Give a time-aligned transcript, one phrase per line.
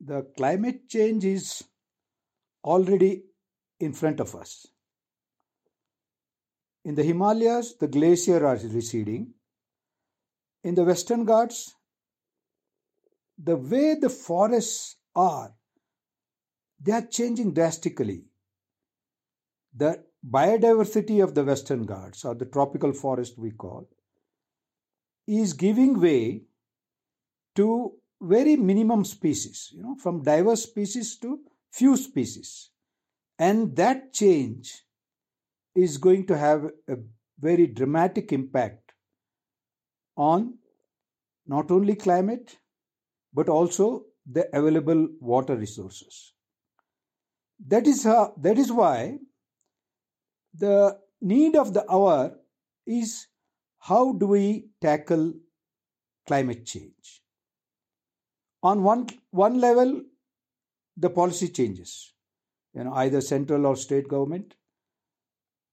[0.00, 1.62] the climate change is
[2.64, 3.24] already
[3.78, 4.66] in front of us.
[6.84, 9.34] In the Himalayas, the glaciers are receding.
[10.64, 11.74] In the Western Ghats,
[13.42, 15.54] the way the forests are,
[16.82, 18.24] they are changing drastically.
[19.74, 23.88] The biodiversity of the Western Ghats, or the tropical forest we call,
[25.26, 26.42] is giving way
[27.56, 31.40] to very minimum species, you know, from diverse species to
[31.72, 32.70] few species.
[33.38, 34.82] And that change
[35.74, 36.96] is going to have a
[37.38, 38.92] very dramatic impact
[40.16, 40.58] on
[41.46, 42.58] not only climate
[43.32, 46.34] but also the available water resources.
[47.66, 49.18] That is how, that is why
[50.52, 52.36] the need of the hour
[52.86, 53.28] is
[53.78, 55.32] how do we tackle
[56.26, 57.19] climate change?
[58.62, 60.02] On one one level,
[60.96, 62.12] the policy changes,
[62.74, 64.54] you know, either central or state government,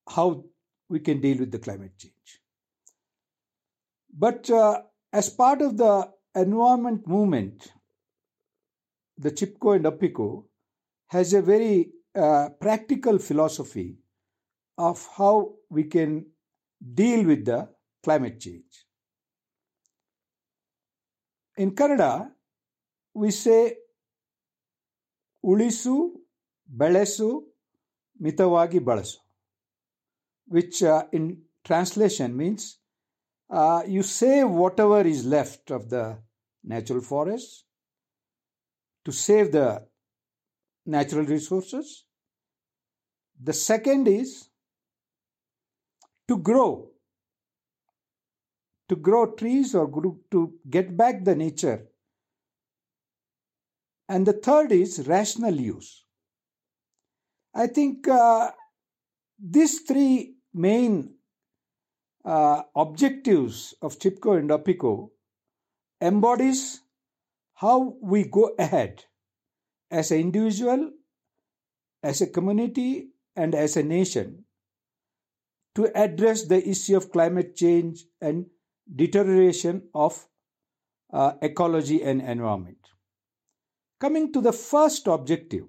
[0.10, 0.46] how
[0.90, 2.40] we can deal with the climate change.
[4.18, 7.74] But uh, as part of the environment movement,
[9.18, 10.46] the Chipko and Appiko
[11.08, 13.98] has a very uh, practical philosophy
[14.78, 16.26] of how we can
[16.94, 17.68] deal with the
[18.04, 18.86] climate change.
[21.58, 22.32] In Kannada,
[23.23, 23.63] we say
[25.45, 25.95] ಉಳಿಸು
[26.81, 27.29] ಬೆಳೆಸು
[28.25, 29.19] ಮಿತವಾಗಿ ಬಳಸು
[30.55, 31.25] which uh, in
[31.69, 32.63] translation means
[33.51, 36.05] uh, you save whatever is left of the
[36.73, 37.65] natural forest
[39.05, 39.69] to save the
[40.87, 42.05] natural resources.
[43.43, 44.49] The second is
[46.29, 46.91] to grow,
[48.89, 49.87] to grow trees or
[50.31, 51.79] to get back the nature
[54.10, 56.04] and the third is rational use.
[57.54, 58.52] I think uh,
[59.40, 61.16] these three main
[62.24, 65.10] uh, objectives of Chipko and Appiko
[66.02, 66.82] embodies
[67.56, 69.06] how we go ahead
[69.90, 70.92] as an individual,
[72.04, 74.46] as a community, and as a nation
[75.76, 78.48] to address the issue of climate change and
[78.96, 80.28] deterioration of
[81.14, 82.80] uh, ecology and environment.
[84.00, 85.66] Coming to the first objective,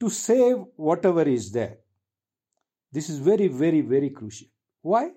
[0.00, 1.78] to save whatever is there.
[2.92, 4.48] This is very, very, very crucial.
[4.82, 5.10] Why?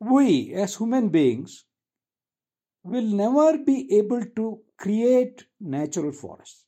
[0.00, 1.64] We, as human beings,
[2.82, 6.64] will never be able to create natural forests.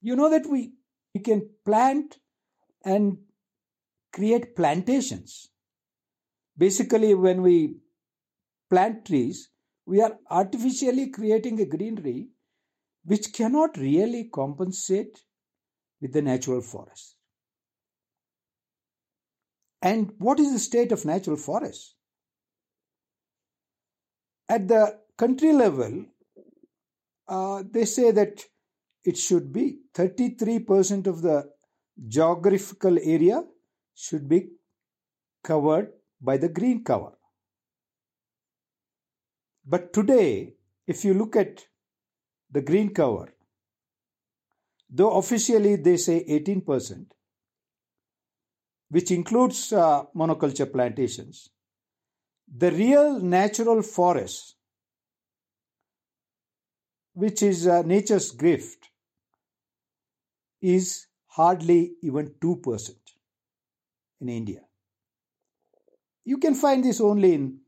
[0.00, 0.72] You know that we,
[1.14, 2.18] we can plant
[2.84, 3.18] and
[4.12, 5.48] create plantations.
[6.56, 7.76] Basically, when we
[8.72, 9.50] plant trees,
[9.84, 12.28] we are artificially creating a greenery
[13.04, 15.18] which cannot really compensate
[16.00, 17.16] with the natural forest.
[19.82, 21.96] And what is the state of natural forest?
[24.48, 26.06] At the country level,
[27.28, 28.42] uh, they say that
[29.04, 31.50] it should be 33% of the
[32.08, 33.42] geographical area
[33.94, 34.48] should be
[35.44, 37.12] covered by the green cover.
[39.64, 40.54] But today,
[40.86, 41.66] if you look at
[42.50, 43.32] the green cover,
[44.90, 47.06] though officially they say 18%,
[48.90, 51.48] which includes uh, monoculture plantations,
[52.54, 54.56] the real natural forest,
[57.14, 58.90] which is uh, nature's gift,
[60.60, 62.90] is hardly even 2%
[64.20, 64.60] in India.
[66.24, 67.58] You can find this only in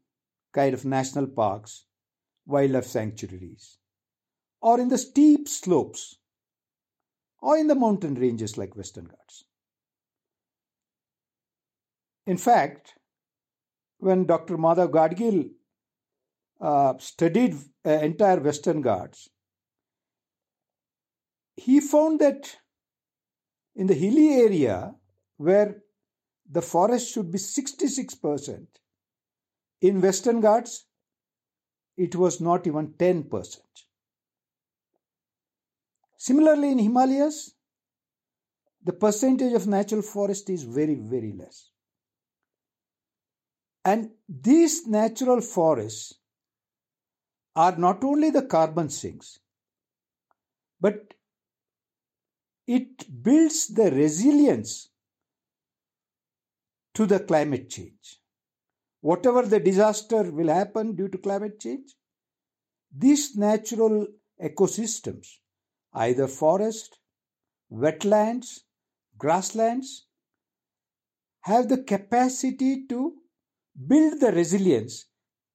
[0.55, 1.87] kind of national parks,
[2.47, 3.79] wildlife sanctuaries,
[4.61, 6.17] or in the steep slopes,
[7.41, 9.45] or in the mountain ranges like Western Ghats.
[12.27, 12.95] In fact,
[13.99, 14.57] when Dr.
[14.57, 15.51] Madhav Gadgil
[16.61, 19.29] uh, studied uh, entire Western Ghats,
[21.57, 22.57] he found that
[23.75, 24.95] in the hilly area
[25.37, 25.83] where
[26.51, 28.67] the forest should be 66%,
[29.81, 30.87] in Western Ghats,
[31.97, 33.59] it was not even 10%.
[36.17, 37.55] Similarly, in Himalayas,
[38.83, 41.71] the percentage of natural forest is very, very less.
[43.85, 46.15] And these natural forests
[47.55, 49.39] are not only the carbon sinks,
[50.81, 51.15] but
[52.67, 54.89] it builds the resilience
[56.95, 58.21] to the climate change.
[59.11, 61.95] Whatever the disaster will happen due to climate change,
[62.97, 64.07] these natural
[64.43, 65.27] ecosystems,
[65.93, 66.99] either forest,
[67.71, 68.61] wetlands,
[69.19, 70.07] grasslands,
[71.43, 73.13] have the capacity to
[73.87, 75.05] build the resilience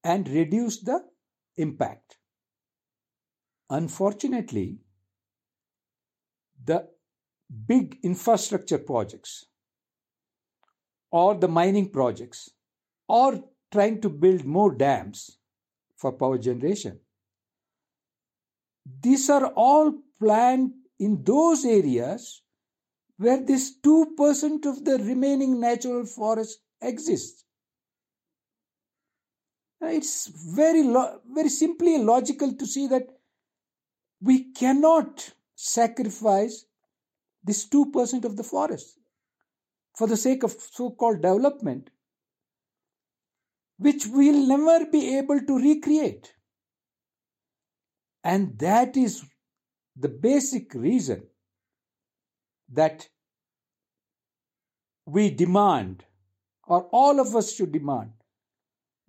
[0.04, 1.00] and reduce the
[1.58, 2.18] impact.
[3.72, 4.78] Unfortunately,
[6.64, 6.88] the
[7.66, 9.46] big infrastructure projects
[11.10, 12.52] or the mining projects
[13.10, 15.38] or trying to build more dams
[15.98, 17.00] for power generation.
[19.02, 22.42] These are all planned in those areas
[23.18, 27.44] where this 2% of the remaining natural forest exists.
[29.82, 33.08] It's very, lo- very simply logical to see that
[34.22, 36.66] we cannot sacrifice
[37.44, 38.98] this 2% of the forest
[39.96, 41.90] for the sake of so called development,
[43.80, 46.34] which we'll never be able to recreate.
[48.24, 49.24] And that is
[49.96, 51.24] the basic reason
[52.72, 53.08] that
[55.06, 56.04] we demand,
[56.68, 58.12] or all of us should demand,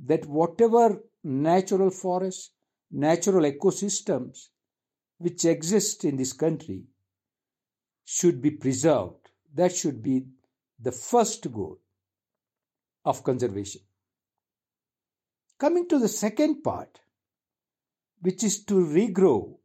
[0.06, 2.52] that whatever natural forests,
[2.90, 4.48] natural ecosystems
[5.18, 6.84] which exist in this country
[8.04, 9.30] should be preserved.
[9.52, 10.26] That should be
[10.80, 11.78] the first goal
[13.04, 13.82] of conservation.
[15.60, 17.00] Coming to the second part,
[18.22, 19.58] which is to regrow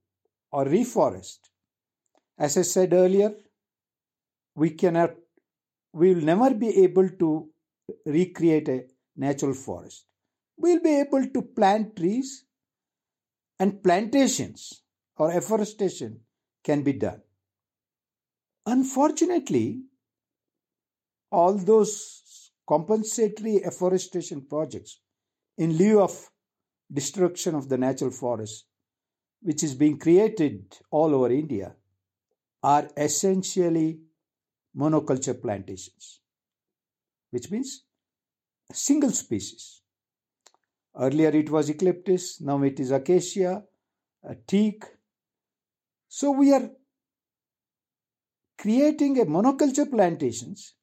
[0.52, 1.40] or reforest.
[2.38, 3.34] As I said earlier,
[4.56, 5.12] we cannot,
[5.94, 7.50] we will never be able to
[8.06, 8.84] recreate a
[9.16, 10.06] natural forest.
[10.58, 12.44] We'll be able to plant trees
[13.58, 14.82] and plantations
[15.16, 16.20] or afforestation
[16.62, 17.22] can be done.
[18.66, 19.84] Unfortunately,
[21.32, 25.00] all those compensatory afforestation projects
[25.58, 26.30] in lieu of
[26.92, 28.66] destruction of the natural forest,
[29.42, 31.76] which is being created all over India,
[32.64, 34.00] are essentially
[34.76, 36.20] monoculture plantations,
[37.32, 37.84] which means
[38.72, 39.82] a single species.
[40.98, 43.64] Earlier it was eucalyptus, now it is acacia,
[44.24, 44.84] a teak.
[46.08, 46.70] So we are
[48.58, 50.74] creating a monoculture plantations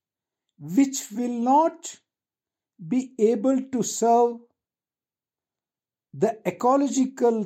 [0.59, 1.97] which will not
[2.87, 4.37] be able to serve
[6.13, 7.45] the ecological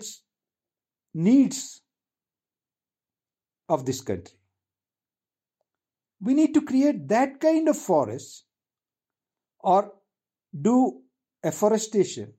[1.15, 1.83] needs
[3.69, 4.39] of this country.
[6.21, 8.45] We need to create that kind of forest
[9.61, 9.93] or
[10.61, 11.03] do
[11.45, 12.33] afforestation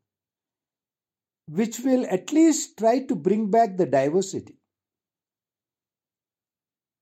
[1.47, 4.55] which will at least try to bring back the diversity.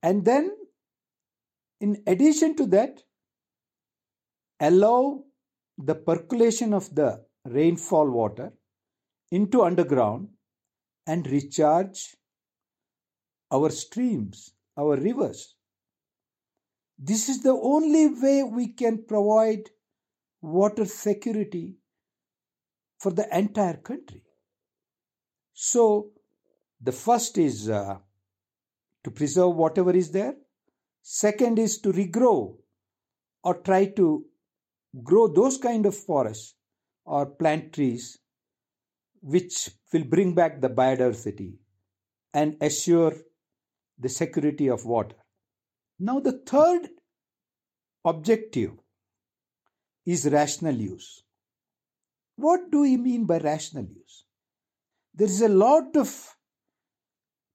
[0.02, 0.56] And then,
[1.80, 3.02] in addition to that,
[4.60, 5.24] allow
[5.78, 8.52] the percolation of the rainfall water
[9.30, 10.28] into underground
[11.06, 12.16] and recharge
[13.52, 15.54] our streams, our rivers.
[16.98, 19.70] This is the only way we can provide
[20.40, 21.76] water security
[22.98, 24.22] for the entire country.
[25.52, 26.10] So,
[26.80, 27.98] the first is uh,
[29.04, 30.34] to preserve whatever is there.
[31.02, 32.56] Second is to regrow
[33.44, 34.24] or try to
[35.02, 36.54] grow those kind of forests
[37.04, 38.18] or plant trees
[39.26, 41.54] which will bring back the biodiversity
[42.32, 43.12] and assure
[43.98, 45.16] the security of water.
[45.98, 46.88] Now, the third
[48.04, 48.70] objective
[50.04, 51.24] is rational use.
[52.36, 54.24] What do we mean by rational use?
[55.12, 56.36] There is a lot of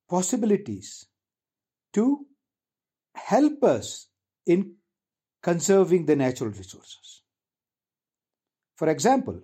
[0.09, 1.05] possibilities
[1.93, 2.25] to
[3.15, 4.07] help us
[4.45, 4.73] in
[5.41, 7.21] conserving the natural resources.
[8.75, 9.41] For example,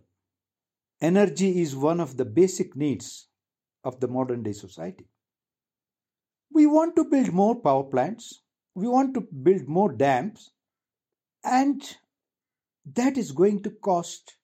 [1.01, 3.27] energy is one of the basic needs
[3.83, 5.05] of the modern day society.
[6.51, 8.41] We want to build more power plants,
[8.73, 10.51] we want to build more dams,
[11.43, 11.81] and
[12.93, 14.37] that is going to cost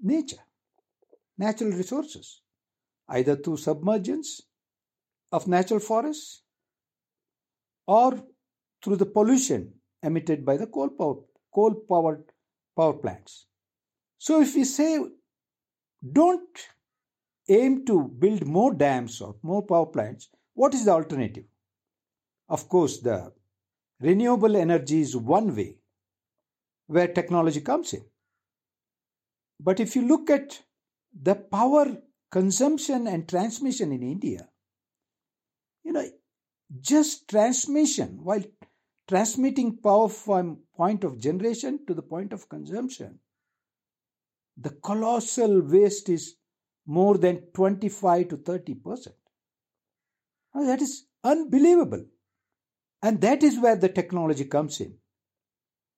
[0.00, 0.44] nature,
[1.38, 2.42] natural resources,
[3.08, 4.42] either through submergence
[5.30, 6.42] of natural forests
[7.86, 8.22] or
[8.84, 9.72] through the pollution
[10.02, 11.16] emitted by the coal power,
[11.54, 12.24] coal powered
[12.76, 13.46] power plants.
[14.18, 14.98] So if we say
[16.10, 16.58] don't
[17.48, 21.44] aim to build more dams or more power plants, what is the alternative?
[22.48, 23.32] Of course, the
[24.00, 25.76] renewable energy is one way
[26.86, 28.04] where technology comes in.
[29.60, 30.60] But if you look at
[31.12, 31.96] the power
[32.30, 34.48] consumption and transmission in India,
[35.84, 36.08] you know,
[36.80, 38.42] just transmission, while
[39.08, 43.18] transmitting power from point of generation to the point of consumption,
[44.56, 46.36] the colossal waste is
[46.86, 49.16] more than 25 to 30 percent.
[50.54, 52.04] that is unbelievable.
[53.02, 54.94] And that is where the technology comes in.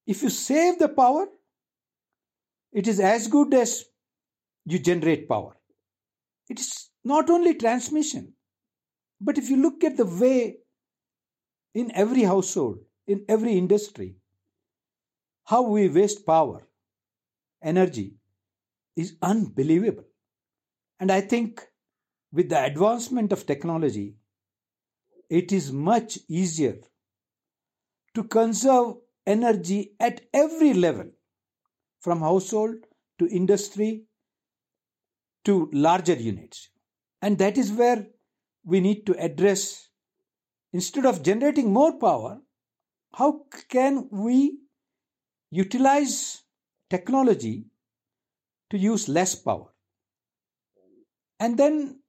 [0.07, 1.27] If you save the power,
[2.73, 3.85] it is as good as
[4.65, 5.57] you generate power.
[6.49, 8.35] It is not only transmission,
[9.21, 10.59] but if you look at the way
[11.75, 14.17] in every household, in every industry,
[15.45, 16.67] how we waste power,
[17.63, 18.15] energy
[18.97, 20.05] is unbelievable.
[21.01, 21.61] And I think
[22.33, 24.17] with the advancement of technology,
[25.29, 26.79] it is much easier
[28.15, 28.95] to conserve
[29.27, 31.11] energy at every level,
[32.01, 32.77] from household
[33.19, 34.05] to industry
[35.45, 36.69] to larger units.
[37.23, 38.07] And that is where
[38.65, 39.89] we need to address,
[40.73, 42.41] instead of generating more power,
[43.15, 44.59] how can we
[45.51, 46.43] utilize
[46.91, 47.67] technology
[48.75, 49.69] to use less power?
[51.39, 52.01] And then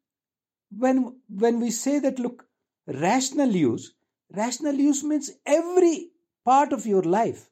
[0.75, 2.45] when, when we say that, look,
[2.87, 3.93] rational use,
[4.31, 6.09] rational use means every
[6.43, 7.49] part of your life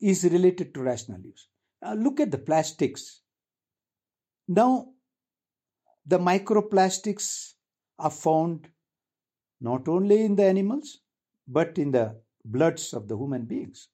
[0.00, 1.48] is related to rational use.
[1.82, 3.20] Now look at the plastics.
[4.48, 4.88] Now,
[6.06, 7.52] the microplastics
[7.98, 8.68] are found
[9.60, 11.00] not only in the animals
[11.46, 13.88] but in the bloods of the human beings.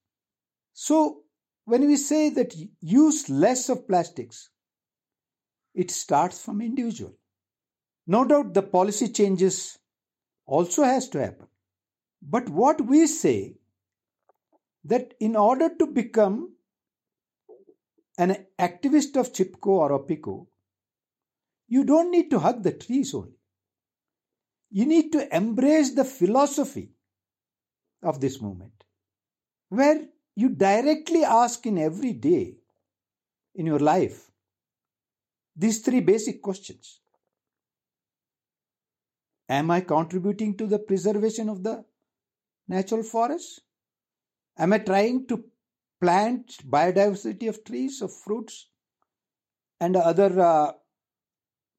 [0.73, 1.23] So,
[1.67, 4.51] when we say that use less of plastics,
[5.75, 7.13] it starts from individual.
[8.07, 9.77] No doubt the policy changes
[10.47, 11.49] also has to happen.
[12.23, 13.57] But what we say
[14.85, 16.53] that in order to become
[18.17, 20.47] an activist of Chipko or Appiko,
[21.69, 23.35] you don't need to hug the trees only.
[24.71, 26.91] You need to embrace the philosophy
[28.05, 28.85] of this movement,
[29.69, 30.07] where
[30.37, 32.57] you directly ask in every day
[33.55, 34.31] in your life
[35.57, 37.01] these three basic questions
[39.49, 41.85] Am I contributing to the preservation of the
[42.67, 43.61] natural forest?
[44.59, 45.45] Am I trying to
[46.01, 48.69] plant biodiversity of trees, of fruits,
[49.81, 50.73] and other uh,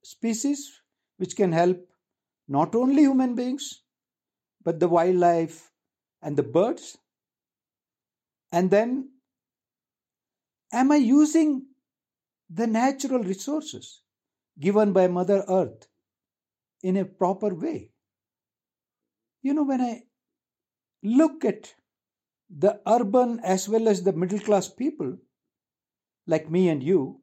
[0.04, 0.82] species
[1.18, 1.86] which can help
[2.48, 3.82] not only human beings
[4.64, 5.72] but the wildlife
[6.22, 6.98] and the birds?
[8.52, 9.10] And then,
[10.72, 11.66] am I using
[12.50, 14.02] the natural resources
[14.60, 15.88] given by Mother Earth
[16.82, 17.92] in a proper way?
[19.42, 20.04] You know, when I
[21.04, 21.74] look at
[22.50, 25.18] the urban as well as the middle class people,
[26.26, 27.22] like me and you,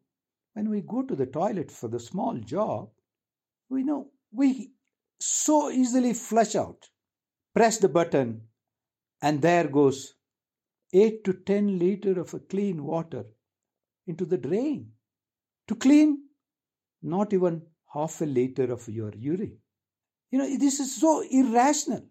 [0.53, 2.91] when we go to the toilet for the small job,
[3.69, 4.73] we know we
[5.21, 6.89] so easily flush out.
[7.55, 8.43] Press the button,
[9.23, 10.15] and there goes
[10.95, 13.25] 8 to 10 liter of a clean water
[14.07, 14.93] into the drain
[15.67, 16.25] to clean
[17.03, 19.59] not even half a liter of your urine.
[20.31, 22.05] You know, this is so irrational.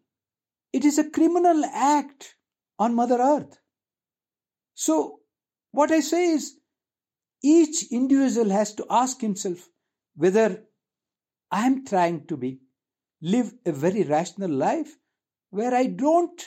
[0.73, 2.35] It is a criminal act
[2.77, 3.57] on Mother Earth.
[4.73, 5.19] So,
[5.71, 6.57] what I say is,
[7.41, 9.69] each individual has to ask himself
[10.15, 10.63] whether
[11.51, 12.59] I am trying to be
[13.21, 14.97] live a very rational life
[15.49, 16.41] where I don't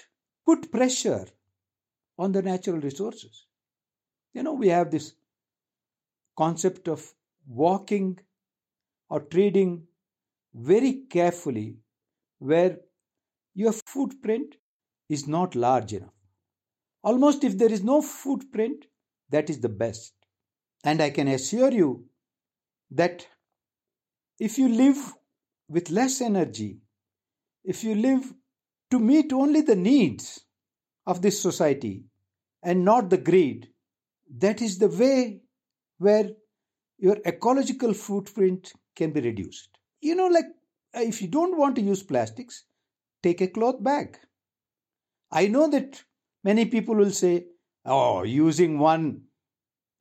[0.45, 1.27] put pressure
[2.19, 3.47] on the natural resources.
[4.35, 5.15] You know, we have this
[6.37, 7.15] concept of
[7.47, 8.19] walking
[9.09, 9.87] or trading
[10.55, 11.77] very carefully
[12.39, 12.79] where
[13.55, 14.57] your footprint
[15.09, 16.13] is not large enough.
[17.03, 18.87] Almost if there is no footprint,
[19.31, 20.15] that is the best.
[20.85, 22.07] And I can assure you
[22.91, 23.27] that
[24.39, 25.15] if you live
[25.69, 26.79] with less energy,
[27.65, 28.33] if you live
[28.91, 30.46] to meet only the needs
[31.07, 32.05] of this society
[32.63, 33.69] and not the greed,
[34.39, 35.41] that is the way
[35.99, 36.31] where
[36.99, 39.69] your ecological footprint can be reduced.
[40.01, 40.47] You know, like
[40.97, 42.65] uh, if you don't want to use plastics,
[43.23, 44.19] take a cloth bag.
[45.31, 46.03] I know that
[46.45, 47.47] many people will say,
[47.85, 49.23] oh, using one,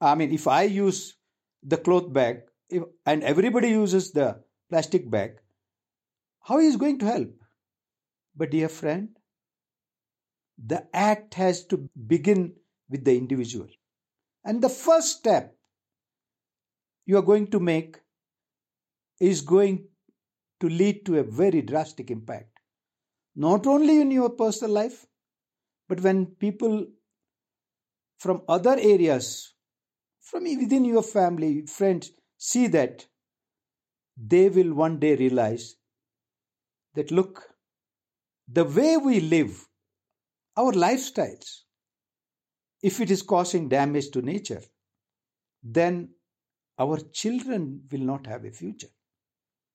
[0.01, 1.17] I mean, if I use
[1.63, 5.39] the cloth bag if, and everybody uses the plastic bag,
[6.41, 7.33] how is going to help?
[8.35, 9.09] But, dear friend,
[10.63, 12.53] the act has to begin
[12.89, 13.67] with the individual.
[14.43, 15.55] And the first step
[17.05, 17.97] you are going to make
[19.19, 19.87] is going
[20.59, 22.59] to lead to a very drastic impact,
[23.35, 25.05] not only in your personal life,
[25.87, 26.85] but when people
[28.17, 29.53] from other areas,
[30.21, 33.05] from within your family, friends, see that,
[34.17, 35.75] they will one day realize
[36.95, 37.49] that look,
[38.47, 39.67] the way we live,
[40.57, 41.61] our lifestyles,
[42.81, 44.61] if it is causing damage to nature,
[45.63, 46.09] then
[46.77, 48.89] our children will not have a future.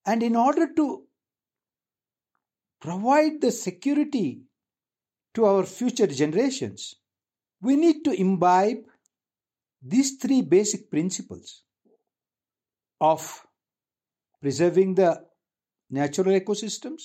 [0.07, 1.03] And in order to
[2.81, 4.43] provide the security
[5.35, 6.95] to our future generations,
[7.61, 8.79] we need to imbibe
[9.83, 11.63] these three basic principles
[13.01, 13.47] of
[14.41, 15.23] preserving the
[15.91, 17.03] natural ecosystems,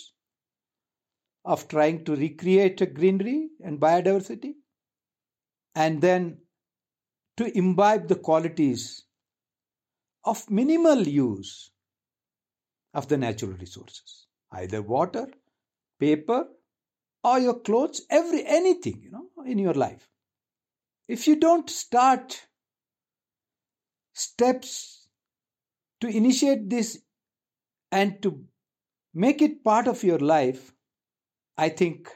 [1.46, 4.54] of trying to recreate greenery and biodiversity,
[5.76, 6.38] and then
[7.38, 9.04] to imbibe the qualities
[10.24, 11.72] of minimal use
[12.94, 15.28] of the natural resources, either water,
[16.00, 16.48] paper,
[17.24, 20.08] or your clothes, every anything, you know, in your life.
[21.08, 22.48] If you don't start
[24.14, 25.08] steps
[26.02, 27.00] to initiate this
[27.92, 28.44] and to
[29.14, 30.75] make it part of your life,
[31.58, 32.10] I think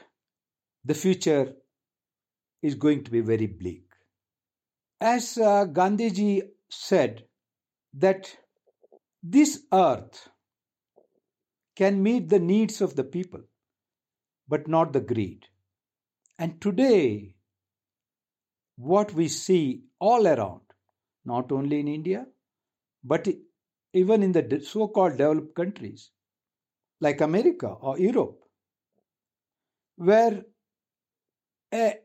[0.84, 1.54] the future
[2.62, 3.84] is going to be very bleak.
[5.00, 7.24] As uh, Gandhiji said,
[7.94, 8.36] that
[9.22, 10.28] this earth
[11.74, 13.40] can meet the needs of the people,
[14.48, 15.46] but not the greed.
[16.38, 17.34] And today,
[18.76, 20.60] what we see all around,
[21.24, 22.26] not only in India,
[23.02, 23.26] but
[23.92, 26.10] even in the so called developed countries
[27.00, 28.40] like America or Europe,
[30.00, 30.44] where
[31.74, 31.98] a,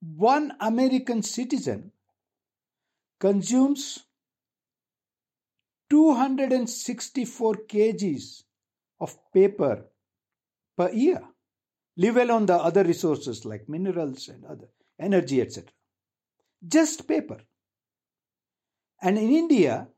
[0.00, 1.90] one American citizen
[3.18, 4.04] consumes
[5.90, 8.44] 264 kgs
[9.00, 9.84] of paper
[10.76, 11.20] per year,
[11.96, 14.68] leave alone the other resources like minerals and other
[15.00, 15.68] energy, etc.
[16.66, 17.40] Just paper.
[19.02, 19.88] And in India,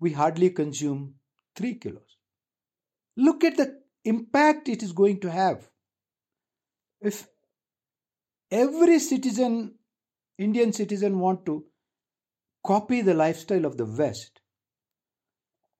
[0.00, 1.16] we hardly consume
[1.56, 2.16] 3 kilos.
[3.18, 5.68] Look at the impact it is going to have.
[7.00, 7.28] If
[8.50, 9.74] every citizen,
[10.38, 11.64] Indian citizen, want to
[12.64, 14.40] copy the lifestyle of the West,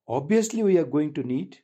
[0.07, 1.59] obviously we are going to need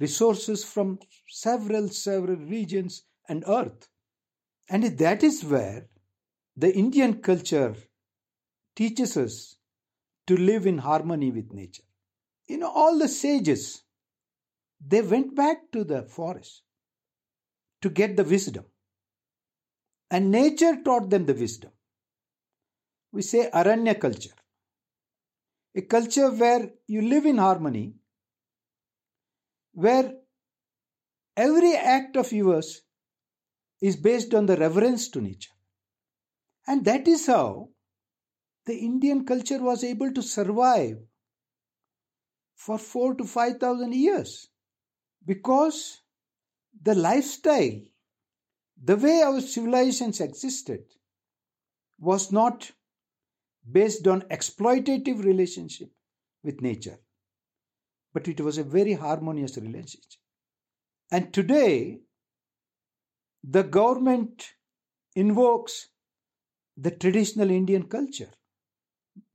[0.00, 3.88] resources from several, several regions and earth.
[4.68, 5.88] And that is where
[6.56, 7.74] the Indian culture
[8.74, 9.56] teaches us
[10.26, 11.82] to live in harmony with nature.
[12.46, 13.82] You know, all the sages,
[14.84, 16.62] they went back to the forest
[17.82, 18.64] to get the wisdom.
[20.10, 21.70] And nature taught them the wisdom.
[23.12, 24.34] We say Aranya culture.
[25.76, 27.94] A culture where you live in harmony,
[29.72, 30.14] where
[31.36, 32.82] every act of yours
[33.80, 35.52] is based on the reverence to nature.
[36.66, 37.68] And that is how
[38.66, 40.98] the Indian culture was able to survive
[42.56, 44.48] for four to five thousand years
[45.24, 46.00] because
[46.82, 47.80] the lifestyle,
[48.82, 50.84] the way our civilizations existed,
[51.98, 52.70] was not
[53.70, 55.90] based on exploitative relationship
[56.44, 56.98] with nature,
[58.14, 60.20] but it was a very harmonious relationship.
[61.10, 62.00] And today,
[63.42, 64.52] the government
[65.16, 65.88] invokes
[66.76, 68.30] the traditional Indian culture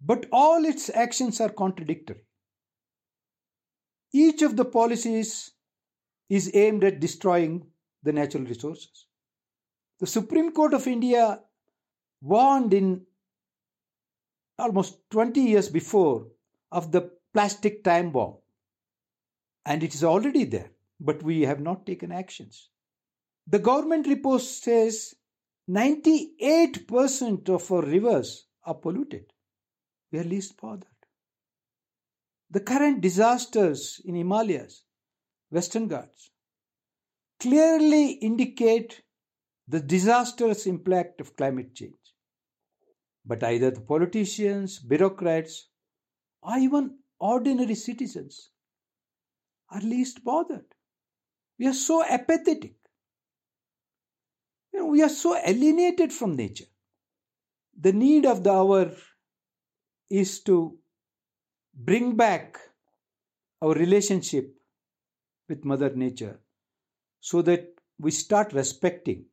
[0.05, 2.25] but all its actions are contradictory.
[4.13, 5.51] Each of the policies
[6.29, 7.67] is aimed at destroying
[8.03, 9.07] the natural resources.
[9.99, 11.39] The Supreme Court of India
[12.21, 13.05] warned in
[14.57, 16.27] almost 20 years before
[16.71, 18.37] of the plastic time bomb.
[19.65, 22.69] And it is already there, but we have not taken actions.
[23.47, 25.15] The government report says
[25.69, 29.33] 98% of our rivers are polluted
[30.13, 30.87] we are least bothered.
[32.51, 34.83] The current disasters in Himalayas,
[35.49, 36.29] Western Ghats,
[37.39, 39.01] clearly indicate
[39.67, 41.93] the disastrous impact of climate change.
[43.25, 45.69] But either the politicians, bureaucrats,
[46.41, 48.49] or even ordinary citizens
[49.69, 50.65] are least bothered.
[51.57, 52.73] We are so apathetic.
[54.73, 56.65] You know, we are so alienated from nature.
[57.79, 58.91] The need of the hour
[60.09, 60.77] is to
[61.73, 62.57] bring back
[63.61, 64.53] our relationship
[65.47, 66.39] with Mother Nature
[67.21, 69.25] so that we start respecting,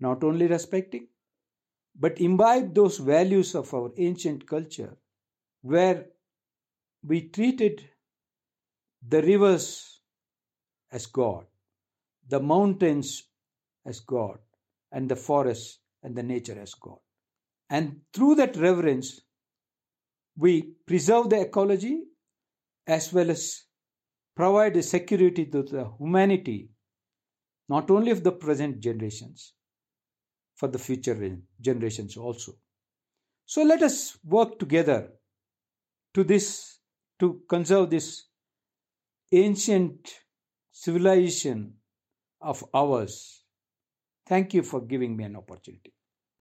[0.00, 1.08] not only respecting,
[1.98, 4.96] but imbibe those values of our ancient culture
[5.62, 6.06] where
[7.06, 7.88] we treated
[9.06, 10.00] the rivers
[10.90, 11.46] as God,
[12.28, 13.24] the mountains
[13.86, 14.38] as God,
[14.92, 16.98] and the forests and the nature as God.
[17.70, 19.20] And through that reverence,
[20.36, 22.04] we preserve the ecology
[22.86, 23.64] as well as
[24.36, 26.70] provide a security to the humanity,
[27.68, 29.54] not only of the present generations,
[30.54, 32.52] for the future generations also.
[33.46, 35.12] So let us work together
[36.14, 36.78] to this
[37.18, 38.24] to conserve this
[39.32, 40.20] ancient
[40.72, 41.74] civilization
[42.40, 43.44] of ours.
[44.26, 45.94] Thank you for giving me an opportunity.